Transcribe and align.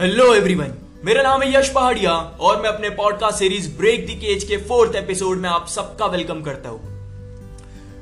Hello 0.00 0.34
everyone 0.34 0.74
मेरा 1.04 1.22
नाम 1.22 1.42
है 1.42 1.56
यश 1.56 1.68
पहाड़िया 1.68 2.12
और 2.16 2.62
मैं 2.62 2.70
अपने 2.70 2.90
podcast 2.90 3.38
series 3.38 3.78
break 3.78 4.06
the 4.06 4.10
cage 4.10 4.44
के 4.44 4.56
फोर्थ 4.56 4.96
एपिसोड 4.96 5.38
में 5.38 5.48
आप 5.48 5.66
सबका 5.66 6.06
वेलकम 6.06 6.42
करता 6.42 6.68
हूँ। 6.68 6.80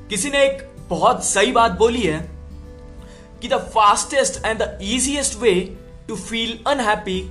किसी 0.09 0.31
ने 0.31 0.39
एक 0.39 0.75
बहुत 0.89 1.25
सही 1.25 1.53
बात 1.53 1.73
बोली 1.73 2.03
है 2.03 2.31
कि 3.43 3.49
the 3.49 3.55
fastest 3.55 4.45
and 4.45 4.59
the 4.59 4.79
easiest 4.83 5.39
way 5.39 5.77
to 6.09 6.17
feel 6.17 6.59
unhappy 6.67 7.31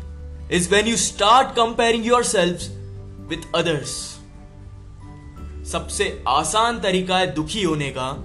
is 0.51 0.69
when 0.73 0.87
you 0.87 0.97
start 0.97 1.47
comparing 1.47 2.05
yourself 2.23 2.61
with 3.29 3.55
others 3.55 4.19
सबसे 5.71 6.23
आसान 6.27 6.79
तरीका 6.79 7.17
है 7.17 7.33
दुखी 7.33 7.63
होने 7.63 7.89
का 7.97 8.15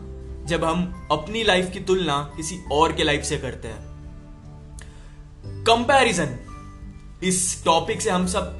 जब 0.46 0.64
हम 0.64 1.08
अपनी 1.12 1.44
लाइफ 1.44 1.70
की 1.72 1.80
तुलना 1.80 2.32
किसी 2.36 2.64
और 2.72 2.92
के 2.92 3.04
लाइफ 3.04 3.22
से 3.22 3.38
करते 3.38 3.68
हैं। 3.68 3.89
कंपैरिजन 5.44 6.36
इस 7.22 7.64
टॉपिक 7.64 8.00
से 8.02 8.10
हम 8.10 8.26
सब 8.26 8.56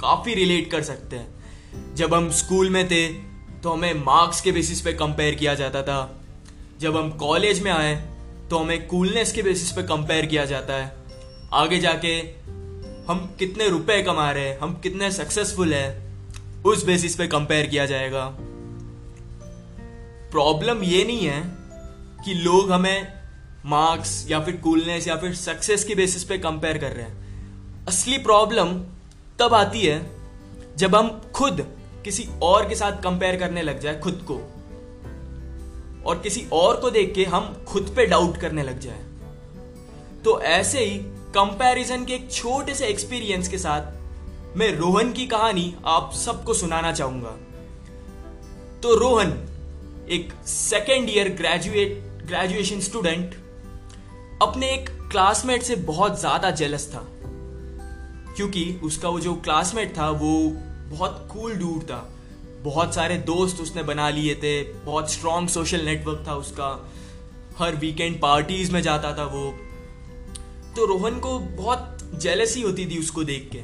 काफ़ी 0.00 0.34
रिलेट 0.34 0.70
कर 0.70 0.82
सकते 0.82 1.16
हैं। 1.16 1.94
जब 1.94 2.14
हम 2.14 2.30
स्कूल 2.30 2.70
में 2.70 2.86
थे 2.88 3.06
तो 3.62 3.72
हमें 3.72 3.94
मार्क्स 3.94 4.40
के 4.40 4.52
बेसिस 4.52 4.80
पे 4.80 4.92
कंपेयर 4.92 5.34
किया 5.34 5.54
जाता 5.54 5.82
था। 5.82 6.20
जब 6.80 6.96
हम 6.96 7.10
कॉलेज 7.10 7.62
में 7.62 7.70
आए 7.72 7.94
तो 8.50 8.58
हमें 8.58 8.86
कूलनेस 8.86 9.32
के 9.32 9.42
बेसिस 9.42 9.72
पे 9.72 9.82
कंपेयर 9.82 10.26
किया 10.26 10.44
जाता 10.44 10.74
है। 10.74 10.92
आगे 11.52 11.78
जाके, 11.78 12.16
हम 13.08 13.34
कितने 13.38 13.68
रुपए 13.68 14.02
कमा 14.02 14.30
रहे 14.30 14.48
हैं, 14.48 14.58
हम 14.58 14.74
कितने 14.74 15.10
सक्सेसफुल 15.10 15.74
हैं, 15.74 16.62
उस 16.62 16.84
बेसिस 16.84 17.16
पे 17.16 17.26
कंपेयर 17.26 17.66
किया 17.66 17.86
जाएगा। 17.86 18.26
प्रॉब्लम 20.30 20.82
ये 20.82 21.04
नहीं 21.04 21.26
है 21.26 21.40
कि 22.24 22.34
लोग 22.34 22.72
हमें 22.72 23.23
मार्क्स 23.64 24.30
या 24.30 24.40
फिर 24.40 24.56
कूलनेस 24.56 25.08
या 25.08 25.16
फिर 25.16 25.34
सक्सेस 25.34 25.84
के 25.84 25.94
बेसिस 25.94 26.24
पे 26.24 26.38
कंपेयर 26.38 26.78
कर 26.78 26.92
रहे 26.92 27.04
हैं। 27.04 27.86
असली 27.86 28.18
प्रॉब्लम 28.18 28.74
तब 29.38 29.54
आती 29.54 29.82
है 29.82 30.10
जब 30.76 30.94
हम 30.96 31.08
खुद 31.34 31.66
किसी 32.04 32.28
और 32.42 32.68
के 32.68 32.74
साथ 32.74 33.02
कंपेयर 33.02 33.36
करने 33.36 33.62
लग 33.62 33.80
जाए, 33.80 34.00
खुद 34.00 34.24
को। 34.30 34.34
और 36.06 36.18
किसी 36.18 36.46
और 36.52 36.76
को 36.76 36.90
देख 36.90 37.14
के 37.14 37.24
हम 37.24 37.64
खुद 37.68 37.92
पे 37.96 38.06
डाउट 38.06 38.36
करने 38.36 38.62
लग 38.62 38.80
जाए। 38.80 39.02
तो 40.24 40.40
ऐसे 40.40 40.84
ही 40.84 40.98
कंपैरिजन 41.34 42.04
के 42.04 42.12
एक 42.12 42.32
छोटे 42.32 42.74
से 42.74 42.86
एक्सपीरियंस 42.86 43.48
के 43.48 43.58
साथ 43.58 44.56
मैं 44.56 44.70
रोहन 44.72 45.12
की 45.12 45.26
कहानी 45.26 45.74
आप 45.86 46.12
सबको 46.14 46.54
सुनाना 46.54 46.92
चाहूँगा। 46.92 47.36
तो 48.82 48.94
रोहन 48.94 49.32
एक 50.10 50.32
second 50.46 51.10
year 51.10 51.28
graduate 51.28 52.02
graduation 52.26 52.80
student 52.80 53.34
अपने 54.46 54.70
एक 54.70 54.88
क्लासमेट 55.10 55.62
से 55.62 55.76
बहुत 55.76 56.20
ज़्यादा 56.20 56.50
जेलस 56.50 56.88
था। 56.94 57.06
क्योंकि 58.36 58.80
उसका 58.84 59.08
वो 59.08 59.20
जो 59.20 59.34
क्लासमेट 59.34 59.98
था, 59.98 60.10
वो 60.10 60.48
बहुत 60.90 61.28
कूल 61.32 61.54
डूड 61.54 61.82
था। 61.82 62.10
बहुत 62.62 62.94
सारे 62.94 63.16
दोस्त 63.16 63.60
उसने 63.60 63.82
बना 63.82 64.08
लिए 64.10 64.34
थे। 64.34 64.62
बहुत 64.62 65.12
स्ट्रॉन्ग 65.12 65.48
सोशल 65.48 65.80
नेटवर्क 65.80 66.24
था 66.28 66.34
उसका। 66.34 66.90
हर 67.58 67.76
वीकेंड 67.76 68.20
पार्टीज़ 68.20 68.72
में 68.72 68.80
जाता 68.82 69.12
था 69.18 69.24
वो। 69.24 69.50
तो 70.76 70.86
रोहन 70.86 71.18
को 71.18 71.38
बहुत 71.38 71.98
जेलसी 72.14 72.62
होती 72.62 72.86
थी 72.86 72.98
उसको 72.98 73.24
देख 73.24 73.48
के। 73.52 73.62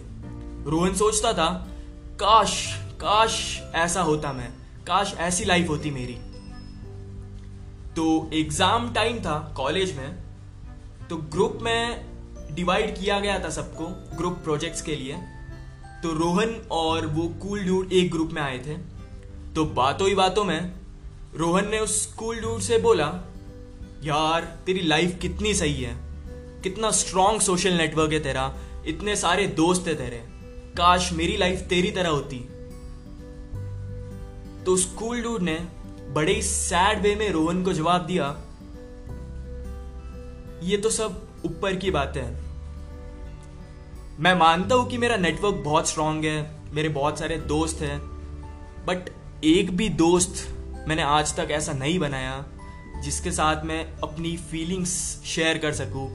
रोहन 0.70 0.94
सोचता 0.94 1.32
था, 1.32 1.48
काश 2.14 2.76
काश 3.00 3.60
ऐसा 3.74 4.02
होता 4.02 4.32
मैं। 4.32 4.48
काश 4.86 5.14
ऐसी 5.18 5.44
लाइफ 5.44 5.68
होती 5.68 5.90
मेरी। 5.90 6.14
तो 7.96 8.30
एग्ज़ाम 8.34 8.92
टाइम 8.92 9.18
था 9.18 9.54
कॉलेज 9.56 9.96
में। 9.96 10.29
तो 11.10 11.16
ग्रुप 11.16 11.58
में 11.62 12.06
डिवाइड 12.54 12.98
किया 12.98 13.20
गया 13.20 13.44
था 13.44 13.50
सबको 13.50 14.16
ग्रुप 14.16 14.32
प्रोजेक्ट्स 14.32 14.82
के 14.82 14.96
लिए। 14.96 15.14
तो 16.02 16.12
रोहन 16.12 16.68
और 16.70 17.06
वो 17.06 17.28
कूल 17.28 17.64
डूड 17.64 17.92
एक 17.92 18.10
ग्रुप 18.10 18.30
में 18.32 18.42
आए 18.42 18.58
थे। 18.58 18.76
तो 19.54 19.64
बातों 19.64 20.08
ही 20.08 20.14
बातों 20.14 20.44
में 20.44 20.72
रोहन 21.36 21.68
ने 21.68 21.78
उस 21.78 22.06
कूल 22.06 22.36
डूड 22.36 22.60
से 22.60 22.78
बोला, 22.78 23.06
यार, 24.04 24.58
तेरी 24.66 24.80
लाइफ 24.80 25.18
कितनी 25.22 25.54
सही 25.54 25.82
है। 25.82 25.96
कितना 26.62 26.90
स्ट्रांग 26.90 27.40
सोशल 27.40 27.72
नेटवर्क 27.72 28.12
है 28.12 28.20
तेरा। 28.20 28.56
इतने 28.86 29.16
सारे 29.16 29.46
दोस्त 29.46 29.88
है 29.88 29.94
तेरे। 29.94 30.24
काश 30.76 31.12
मेरी 31.12 31.36
लाइफ 31.36 31.60
तेरी 31.60 31.90
तरह 31.90 32.08
होती। 32.08 32.38
तो 34.64 34.72
उस 34.72 34.84
कूल 34.84 35.22
डूड 35.22 35.42
ने 35.42 35.68
बड़े 36.10 36.42
सैड 36.42 37.02
वे 37.02 37.14
में 37.14 37.30
रोहन 37.30 37.64
को 37.64 37.72
जवाब 37.72 38.06
दिया 38.06 38.40
ये 40.62 40.76
तो 40.76 40.90
सब 40.90 41.42
ऊपर 41.46 41.76
की 41.76 41.90
बात 41.90 42.16
है। 42.16 42.28
मैं 44.20 44.34
मानता 44.34 44.74
हूँ 44.74 44.88
कि 44.88 44.98
मेरा 44.98 45.16
नेटवर्क 45.16 45.62
बहुत 45.64 45.88
स्ट्रांग 45.88 46.24
है, 46.24 46.50
मेरे 46.72 46.88
बहुत 46.88 47.18
सारे 47.18 47.36
दोस्त 47.48 47.80
हैं 47.82 47.98
बट 48.86 49.10
एक 49.44 49.70
भी 49.76 49.88
दोस्त 49.88 50.46
मैंने 50.88 51.02
आज 51.02 51.34
तक 51.36 51.50
ऐसा 51.50 51.72
नहीं 51.72 51.98
बनाया 51.98 52.44
जिसके 53.04 53.30
साथ 53.32 53.64
मैं 53.64 53.84
अपनी 54.02 54.36
फीलिंग्स 54.50 54.92
शेयर 55.26 55.58
कर 55.58 55.72
सकूँ, 55.72 56.08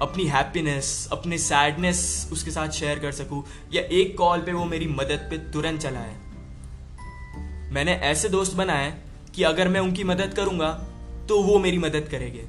अपनी 0.00 0.24
हैप्पीनेस 0.26 1.08
अपनी 1.12 1.38
सैडनेस 1.38 2.28
उसके 2.32 2.50
साथ 2.50 2.68
शेयर 2.70 2.98
कर 2.98 3.12
सकूँ, 3.12 3.42
या 3.72 3.82
एक 3.82 4.16
कॉल 4.18 4.40
पे 4.40 4.52
वो 4.52 4.64
मेरी 4.64 4.86
मदद 4.90 5.26
पे 5.30 5.38
तुरंत 5.52 5.80
चला 5.80 6.00
है 6.00 6.18
मैंने 7.72 7.92
ऐसे 8.04 8.28
दोस्त 8.28 8.56
बनाए 8.56 8.92
कि 9.34 9.42
अगर 9.42 9.68
मैं 9.68 9.80
उनकी 9.80 10.04
मदद 10.04 10.34
करूँगा 10.34 10.72
तो 11.28 11.42
वो 11.42 11.58
मेरी 11.58 11.78
मदद 11.78 12.08
करेंगे। 12.10 12.46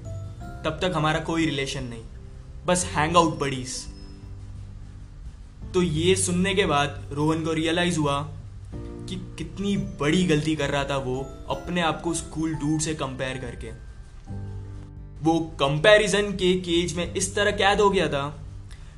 तब 0.66 0.79
तक 0.81 0.91
हमारा 0.95 1.19
कोई 1.19 1.45
रिलेशन 1.45 1.83
नहीं। 1.83 2.03
बस 2.66 2.85
हैंग 2.85 3.17
आउट 3.17 3.39
बडीज 3.39 3.79
तो 5.73 5.81
ये 5.81 6.16
सुनने 6.16 6.53
के 6.55 6.66
बाद 6.66 7.09
रोहन 7.13 7.44
को 7.45 7.53
रियलाइज़ 7.53 7.99
हुआ 7.99 8.19
कि 9.09 9.16
कितनी 9.38 9.75
बड़ी 9.77 10.23
गलती 10.23 10.55
कर 10.55 10.69
रहा 10.69 10.83
था 10.83 10.97
वो 10.97 11.19
अपने 11.50 11.81
आप 11.81 12.01
को 12.01 12.13
स्कूल 12.13 12.53
डूड 12.53 12.79
से 12.79 12.95
कंपेयर 12.95 13.38
करके। 13.38 13.71
वो 15.21 15.39
कंपैरिजन 15.59 16.31
के 16.31 16.53
केज 16.59 16.94
में 16.97 17.13
इस 17.13 17.35
तरह 17.35 17.51
कैद 17.51 17.81
हो 17.81 17.89
गया 17.89 18.07
था 18.07 18.23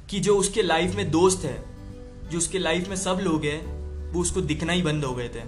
कि 0.09 0.19
जो 0.19 0.37
उसके 0.37 0.61
लाइफ 0.61 0.95
में 0.95 1.11
दोस्त 1.11 1.45
है, 1.45 1.63
जो 2.31 2.37
उसके 2.37 2.59
लाइफ 2.59 2.89
में 2.89 2.95
सब 2.95 3.19
लोग 3.23 3.45
हैं, 3.45 3.61
वो 4.11 4.21
उसको 4.21 4.41
दिखना 4.41 4.73
ही 4.73 4.81
बंद 4.81 5.05
हो 5.05 5.13
गए 5.15 5.29
थे। 5.29 5.43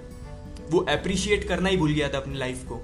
वो 0.70 0.80
अप्रिशिएट 0.90 1.48
करना 1.48 1.70
ही 1.70 1.78
भूल 1.78 1.94
गया 1.94 2.10
था 2.10 2.18
अपनी 2.18 2.38
लाइफ 2.38 2.64
को। 2.64 2.82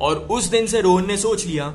और 0.00 0.16
उस 0.30 0.44
दिन 0.44 0.66
से 0.66 0.80
रोहन 0.80 1.06
ने 1.06 1.16
सोच 1.16 1.46
लिया 1.46 1.68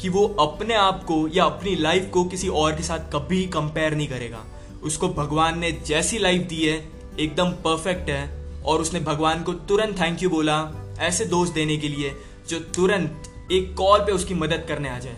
कि 0.00 0.08
वो 0.08 0.26
अपने 0.40 0.74
आप 0.74 1.04
को 1.04 1.26
या 1.28 1.44
अपनी 1.44 1.74
लाइफ 1.76 2.10
को 2.10 2.24
किसी 2.24 2.48
और 2.48 2.76
के 2.76 2.82
साथ 2.82 3.12
कभी 3.12 3.44
कंपेयर 3.46 3.94
नहीं 3.94 4.08
करेगा। 4.08 4.44
उसको 4.82 5.08
भगवान 5.08 5.58
ने 5.58 5.70
जैसी 5.86 6.18
लाइफ 6.18 6.46
दी 6.48 6.64
है, 6.64 6.76
एकदम 7.18 7.50
परफेक्ट 7.64 8.10
है, 8.10 8.22
और 8.64 8.80
उसने 8.80 9.00
भगवान 9.00 9.42
को 9.42 9.52
तुरंत 9.52 10.00
थैंक 10.00 10.22
यू 10.22 10.30
बोला 10.30 10.56
ऐसे 11.00 11.24
दोस्त 11.24 11.54
देने 11.54 11.76
के 11.76 11.88
लिए 11.88 12.14
जो 12.48 12.58
तुरंत 12.76 13.48
एक 13.52 13.74
कॉल 13.76 14.00
पे 14.00 14.12
उसकी 14.12 14.34
मदद 14.34 14.64
करने 14.68 14.88
आ 14.88 14.98
जाए। 14.98 15.16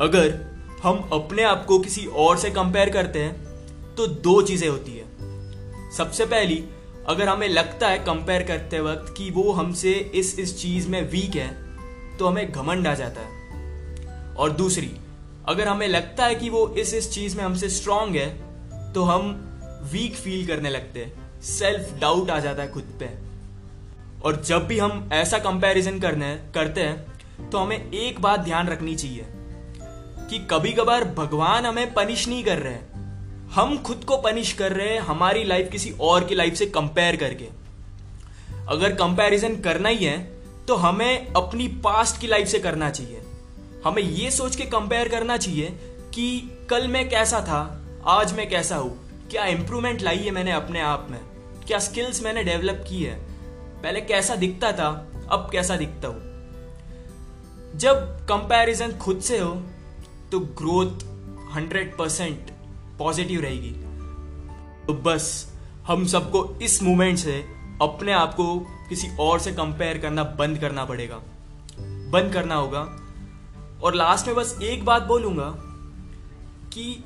अगर 0.00 0.34
हम 0.82 1.08
अपने 1.12 1.42
आप 1.42 1.64
को 1.66 1.78
किसी 1.78 2.04
और 2.06 2.38
से 2.38 2.50
कंपेयर 2.50 2.90
करते 2.90 3.18
हैं 3.18 3.94
तो 3.94 4.06
दो 4.06 4.40
चीज़ें 4.42 4.68
होती 4.68 4.92
है। 4.92 5.06
सबसे 5.96 6.26
पहली 6.26 6.64
अगर 7.08 7.28
हमें 7.28 7.48
लगता 7.48 7.88
है 7.88 7.98
कंपेयर 7.98 8.42
करते 8.42 8.80
वक्त 8.80 9.14
कि 9.16 9.30
वो 9.30 9.52
हमसे 9.52 9.92
इस 9.92 10.38
इस 10.38 10.60
चीज़ 10.62 10.88
में 10.88 11.10
वीक 11.10 11.36
है 11.36 11.48
तो 12.16 12.26
हमें 12.26 12.50
घमंड 12.52 12.86
आ 12.86 12.94
जाता 12.94 13.20
है। 13.20 14.34
और 14.36 14.50
दूसरी, 14.50 14.90
अगर 15.48 15.68
हमें 15.68 15.88
लगता 15.88 16.26
है 16.26 16.34
कि 16.34 16.50
वो 16.50 16.68
इस 16.68 16.94
इस 16.94 17.12
चीज़ 17.12 17.36
में 17.36 17.44
हमसे 17.44 17.68
स्ट्रांग 17.68 18.16
है 18.16 18.28
तो 18.92 19.02
हम 19.02 19.44
वीक 19.92 20.14
फील 20.14 20.46
करने 20.46 20.70
लगते 20.70 21.00
हैं। 21.00 21.40
सेल्फ 21.40 21.94
डाउट 22.00 22.30
आ 22.30 22.38
जाता 22.40 22.62
है 22.62 22.72
खुद 22.72 22.92
पे। 23.00 23.10
और 24.22 24.42
जब 24.42 24.66
भी 24.66 24.78
हम 24.78 25.08
ऐसा 25.12 25.38
कंपैरिजन 25.38 25.98
करने, 26.00 26.34
करते 26.54 26.80
हैं 26.80 27.50
तो 27.50 27.58
हमें 27.58 27.92
एक 27.92 28.20
बात 28.20 28.40
ध्यान 28.40 28.68
रखनी 28.68 28.96
चाहिए 28.96 29.26
कि 30.30 30.46
कभी 30.50 30.72
कभार 30.72 31.04
भगवान 31.04 31.66
हमें 31.66 31.94
पनिश 31.94 32.28
नहीं 32.28 32.44
कर 32.44 32.58
रहे 32.58 32.72
हैं। 32.72 32.97
हम 33.54 33.76
खुद 33.78 34.04
को 34.04 34.16
पनिश 34.16 34.52
कर 34.52 34.72
रहे 34.72 34.88
हैं 34.88 35.00
हमारी 35.00 35.44
लाइफ 35.44 35.70
किसी 35.72 35.90
और 36.00 36.24
की 36.24 36.34
लाइफ 36.34 36.54
से 36.54 36.66
कंपेयर 36.66 37.16
करके। 37.16 37.48
अगर 38.68 38.94
कंपैरिजन 38.94 39.56
करना 39.56 39.88
ही 39.88 40.04
है 40.04 40.18
तो 40.66 40.74
हमें 40.76 41.32
अपनी 41.32 41.68
पास्ट 41.84 42.20
की 42.20 42.26
लाइफ 42.26 42.48
से 42.48 42.58
करना 42.58 42.90
चाहिए। 42.90 43.22
हमें 43.84 44.02
यह 44.02 44.30
सोच 44.30 44.56
के 44.56 44.64
कंपेयर 44.66 45.08
करना 45.08 45.36
चाहिए 45.36 45.70
कि 46.14 46.66
कल 46.70 46.86
मैं 46.88 47.08
कैसा 47.10 47.40
था, 47.40 47.60
आज 48.06 48.32
मैं 48.32 48.48
कैसा 48.50 48.76
हूँ। 48.76 49.28
क्या 49.30 49.44
इंप्रूवमेंट 49.46 50.02
लाई 50.02 50.18
है 50.18 50.30
मैंने 50.30 50.52
अपने 50.52 50.80
आप 50.80 51.06
में? 51.10 51.18
क्या 51.66 51.78
स्किल्स 51.78 52.22
मैंने 52.22 52.44
डेवलप 52.44 52.84
की 52.88 53.02
है? 53.02 53.14
पहले 53.82 54.00
कैसा 54.02 54.36
दिखता 54.36 54.72
था, 54.72 54.88
अब 55.30 55.48
कैसा 55.52 55.76
दिखता 55.76 56.08
हूँ। 56.08 57.78
जब 57.78 58.06
कंपैरिजन 58.28 58.96
खुद 58.98 59.20
से 59.20 59.38
हो 59.38 59.50
तो 60.32 60.40
ग्रोथ 60.56 61.04
हंड्रेड 61.54 61.96
परसेंट 61.96 62.50
पॉजिटिव 62.98 63.40
रहेगी। 63.40 63.70
तो 64.86 64.94
बस, 64.94 65.54
हम 65.86 66.06
सबको 66.06 66.58
इस 66.62 66.82
मूवमेंट 66.82 67.18
से 67.18 67.38
अपने 67.82 68.12
आप 68.12 68.34
को 68.34 68.58
किसी 68.88 69.08
और 69.20 69.38
से 69.40 69.52
कंपेयर 69.52 69.98
करना 69.98 70.24
बंद 70.38 70.58
करना 70.58 70.84
पड़ेगा। 70.84 71.20
बंद 72.10 72.32
करना 72.32 72.54
होगा। 72.54 72.80
और 73.82 73.94
लास्ट 73.94 74.26
में 74.26 74.36
बस 74.36 74.58
एक 74.62 74.84
बात 74.84 75.02
बोलूँगा 75.02 75.54
कि 76.74 77.04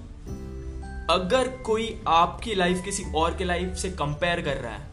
अगर 1.10 1.48
कोई 1.64 2.00
आपकी 2.08 2.54
लाइफ 2.54 2.82
किसी 2.84 3.04
और 3.16 3.36
के 3.36 3.44
लाइफ 3.44 3.74
से 3.74 3.90
कंपेयर 3.90 4.40
कर 4.40 4.56
रहा 4.56 4.72
है 4.72 4.90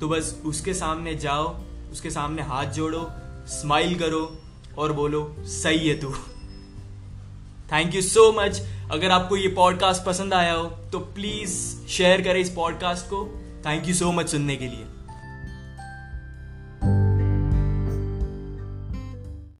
तो 0.00 0.08
बस 0.08 0.42
उसके 0.44 0.74
सामने 0.74 1.14
जाओ, 1.14 1.44
उसके 1.92 2.10
सामने 2.10 2.42
हाथ 2.42 2.66
जोड़ो 2.66 3.06
स्माइल 3.46 3.98
करो 3.98 4.38
और 4.78 4.92
बोलो, 4.92 5.36
सही 5.38 5.88
है 5.88 6.00
तू। 6.00 6.14
थैंक 7.72 7.94
यू 7.94 8.02
सो 8.02 8.30
मच 8.32 8.60
अगर 8.90 9.10
आपको 9.10 9.36
ये 9.36 9.48
पॉडकास्ट 9.48 10.04
पसंद 10.04 10.34
आया 10.34 10.52
हो 10.52 10.64
तो 10.92 10.98
प्लीज़ 10.98 11.56
शेयर 11.88 12.22
करें 12.22 12.40
इस 12.40 12.50
पॉडकास्ट 12.50 13.06
को. 13.06 13.24
थैंक 13.66 13.88
यू 13.88 13.94
सो 13.94 14.12
मच 14.12 14.28
सुनने 14.28 14.56
के 14.56 14.64
लिए. 14.64 14.84